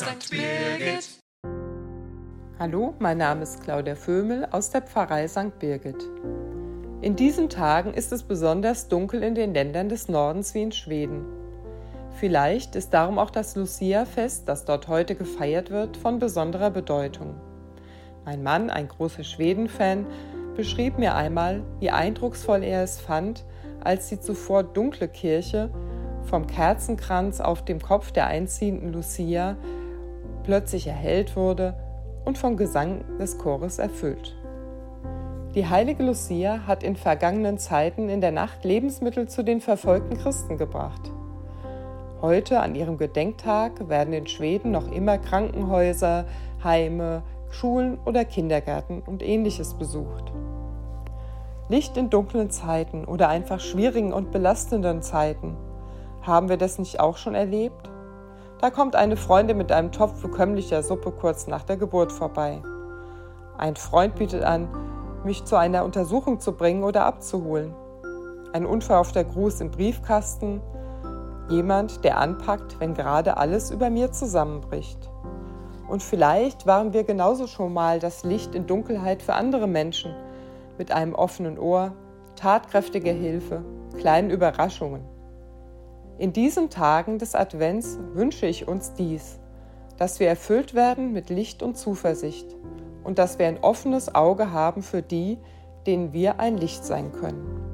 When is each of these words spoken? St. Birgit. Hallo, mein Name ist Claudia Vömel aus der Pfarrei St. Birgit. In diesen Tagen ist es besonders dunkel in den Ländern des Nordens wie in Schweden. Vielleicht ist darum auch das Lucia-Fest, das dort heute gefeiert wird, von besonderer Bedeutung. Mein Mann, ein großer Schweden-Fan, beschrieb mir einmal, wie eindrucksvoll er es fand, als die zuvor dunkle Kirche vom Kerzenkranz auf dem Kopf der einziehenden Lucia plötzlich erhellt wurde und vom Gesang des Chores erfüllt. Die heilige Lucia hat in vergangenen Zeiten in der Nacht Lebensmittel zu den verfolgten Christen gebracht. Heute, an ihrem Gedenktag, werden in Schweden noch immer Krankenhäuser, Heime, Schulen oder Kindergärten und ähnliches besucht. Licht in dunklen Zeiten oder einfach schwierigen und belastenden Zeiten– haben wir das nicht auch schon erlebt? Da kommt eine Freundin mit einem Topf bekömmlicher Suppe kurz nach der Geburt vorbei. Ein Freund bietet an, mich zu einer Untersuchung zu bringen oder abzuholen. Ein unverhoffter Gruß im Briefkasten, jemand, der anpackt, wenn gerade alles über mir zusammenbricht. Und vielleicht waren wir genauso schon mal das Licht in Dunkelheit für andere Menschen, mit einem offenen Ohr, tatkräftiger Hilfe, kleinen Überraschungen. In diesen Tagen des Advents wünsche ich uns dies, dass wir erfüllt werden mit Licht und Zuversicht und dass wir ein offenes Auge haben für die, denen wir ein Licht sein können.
St. 0.00 0.30
Birgit. 0.30 1.20
Hallo, 2.58 2.94
mein 3.00 3.18
Name 3.18 3.42
ist 3.42 3.62
Claudia 3.62 3.94
Vömel 3.94 4.48
aus 4.50 4.70
der 4.70 4.80
Pfarrei 4.80 5.28
St. 5.28 5.58
Birgit. 5.58 6.02
In 7.02 7.16
diesen 7.16 7.50
Tagen 7.50 7.92
ist 7.92 8.10
es 8.10 8.22
besonders 8.22 8.88
dunkel 8.88 9.22
in 9.22 9.34
den 9.34 9.52
Ländern 9.52 9.90
des 9.90 10.08
Nordens 10.08 10.54
wie 10.54 10.62
in 10.62 10.72
Schweden. 10.72 11.26
Vielleicht 12.18 12.76
ist 12.76 12.94
darum 12.94 13.18
auch 13.18 13.28
das 13.28 13.56
Lucia-Fest, 13.56 14.48
das 14.48 14.64
dort 14.64 14.88
heute 14.88 15.16
gefeiert 15.16 15.68
wird, 15.68 15.98
von 15.98 16.18
besonderer 16.18 16.70
Bedeutung. 16.70 17.34
Mein 18.24 18.42
Mann, 18.42 18.70
ein 18.70 18.88
großer 18.88 19.22
Schweden-Fan, 19.22 20.06
beschrieb 20.56 20.98
mir 20.98 21.14
einmal, 21.14 21.62
wie 21.78 21.90
eindrucksvoll 21.90 22.62
er 22.62 22.84
es 22.84 22.98
fand, 22.98 23.44
als 23.84 24.08
die 24.08 24.18
zuvor 24.18 24.62
dunkle 24.62 25.08
Kirche 25.08 25.68
vom 26.24 26.46
Kerzenkranz 26.46 27.42
auf 27.42 27.66
dem 27.66 27.82
Kopf 27.82 28.12
der 28.12 28.28
einziehenden 28.28 28.94
Lucia 28.94 29.58
plötzlich 30.50 30.88
erhellt 30.88 31.36
wurde 31.36 31.74
und 32.24 32.36
vom 32.36 32.56
Gesang 32.56 33.04
des 33.20 33.38
Chores 33.38 33.78
erfüllt. 33.78 34.36
Die 35.54 35.68
heilige 35.68 36.02
Lucia 36.02 36.66
hat 36.66 36.82
in 36.82 36.96
vergangenen 36.96 37.56
Zeiten 37.56 38.08
in 38.08 38.20
der 38.20 38.32
Nacht 38.32 38.64
Lebensmittel 38.64 39.28
zu 39.28 39.44
den 39.44 39.60
verfolgten 39.60 40.18
Christen 40.18 40.58
gebracht. 40.58 41.12
Heute, 42.20 42.58
an 42.58 42.74
ihrem 42.74 42.98
Gedenktag, 42.98 43.88
werden 43.88 44.12
in 44.12 44.26
Schweden 44.26 44.72
noch 44.72 44.90
immer 44.90 45.18
Krankenhäuser, 45.18 46.24
Heime, 46.64 47.22
Schulen 47.50 47.96
oder 48.04 48.24
Kindergärten 48.24 49.02
und 49.06 49.22
ähnliches 49.22 49.74
besucht. 49.74 50.32
Licht 51.68 51.96
in 51.96 52.10
dunklen 52.10 52.50
Zeiten 52.50 53.04
oder 53.04 53.28
einfach 53.28 53.60
schwierigen 53.60 54.12
und 54.12 54.32
belastenden 54.32 55.00
Zeiten– 55.00 55.56
haben 56.22 56.50
wir 56.50 56.58
das 56.58 56.78
nicht 56.78 57.00
auch 57.00 57.16
schon 57.16 57.34
erlebt? 57.34 57.89
Da 58.60 58.68
kommt 58.68 58.94
eine 58.94 59.16
Freundin 59.16 59.56
mit 59.56 59.72
einem 59.72 59.90
Topf 59.90 60.20
bekömmlicher 60.20 60.82
Suppe 60.82 61.12
kurz 61.12 61.46
nach 61.46 61.62
der 61.62 61.78
Geburt 61.78 62.12
vorbei. 62.12 62.60
Ein 63.56 63.74
Freund 63.74 64.16
bietet 64.16 64.44
an, 64.44 64.68
mich 65.24 65.46
zu 65.46 65.56
einer 65.56 65.82
Untersuchung 65.82 66.40
zu 66.40 66.52
bringen 66.52 66.84
oder 66.84 67.06
abzuholen. 67.06 67.74
Ein 68.52 68.66
unverhoffter 68.66 69.24
Gruß 69.24 69.62
im 69.62 69.70
Briefkasten, 69.70 70.60
jemand, 71.48 72.04
der 72.04 72.18
anpackt, 72.18 72.78
wenn 72.80 72.92
gerade 72.92 73.38
alles 73.38 73.70
über 73.70 73.88
mir 73.88 74.12
zusammenbricht. 74.12 75.08
Und 75.88 76.02
vielleicht 76.02 76.66
waren 76.66 76.92
wir 76.92 77.04
genauso 77.04 77.46
schon 77.46 77.72
mal 77.72 77.98
das 77.98 78.24
Licht 78.24 78.54
in 78.54 78.66
Dunkelheit 78.66 79.22
für 79.22 79.32
andere 79.32 79.68
Menschen, 79.68 80.14
mit 80.76 80.92
einem 80.92 81.14
offenen 81.14 81.58
Ohr, 81.58 81.92
tatkräftiger 82.36 83.12
Hilfe, 83.12 83.64
kleinen 83.98 84.28
Überraschungen. 84.28 85.19
In 86.20 86.34
diesen 86.34 86.68
Tagen 86.68 87.18
des 87.18 87.34
Advents 87.34 87.98
wünsche 88.12 88.44
ich 88.44 88.68
uns 88.68 88.92
dies, 88.92 89.38
dass 89.96 90.20
wir 90.20 90.28
erfüllt 90.28 90.74
werden 90.74 91.14
mit 91.14 91.30
Licht 91.30 91.62
und 91.62 91.78
Zuversicht 91.78 92.44
und 93.02 93.18
dass 93.18 93.38
wir 93.38 93.46
ein 93.46 93.56
offenes 93.62 94.14
Auge 94.14 94.52
haben 94.52 94.82
für 94.82 95.00
die, 95.00 95.38
denen 95.86 96.12
wir 96.12 96.38
ein 96.38 96.58
Licht 96.58 96.84
sein 96.84 97.10
können. 97.12 97.69